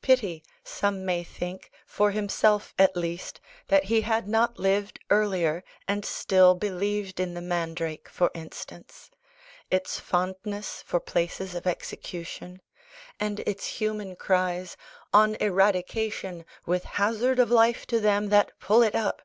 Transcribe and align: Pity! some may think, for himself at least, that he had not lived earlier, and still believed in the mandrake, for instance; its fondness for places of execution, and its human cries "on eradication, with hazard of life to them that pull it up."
Pity! 0.00 0.42
some 0.64 1.04
may 1.04 1.22
think, 1.22 1.70
for 1.84 2.10
himself 2.10 2.72
at 2.78 2.96
least, 2.96 3.42
that 3.68 3.84
he 3.84 4.00
had 4.00 4.26
not 4.26 4.58
lived 4.58 4.98
earlier, 5.10 5.62
and 5.86 6.02
still 6.02 6.54
believed 6.54 7.20
in 7.20 7.34
the 7.34 7.42
mandrake, 7.42 8.08
for 8.08 8.30
instance; 8.34 9.10
its 9.70 10.00
fondness 10.00 10.80
for 10.80 10.98
places 10.98 11.54
of 11.54 11.66
execution, 11.66 12.62
and 13.20 13.40
its 13.40 13.66
human 13.66 14.16
cries 14.16 14.78
"on 15.12 15.34
eradication, 15.42 16.46
with 16.64 16.84
hazard 16.96 17.38
of 17.38 17.50
life 17.50 17.86
to 17.86 18.00
them 18.00 18.30
that 18.30 18.58
pull 18.58 18.82
it 18.82 18.94
up." 18.94 19.20